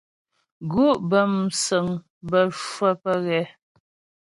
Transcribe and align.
Gǔ' 0.71 0.87
bə́ 1.09 1.23
músəŋ 1.35 1.85
bə́ 2.29 2.43
cwə́ 2.69 2.91
pə́ 3.01 3.15
ghɛ. 3.25 3.41